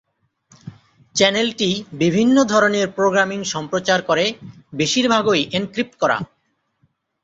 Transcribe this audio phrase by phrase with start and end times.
[1.15, 1.69] চ্যানেলটি
[1.93, 4.25] বিভিন্ন ধরণের প্রোগ্রামিং সম্প্রচার করে,
[4.73, 6.17] বেশিরভাগই এনক্রিপ্ট করা।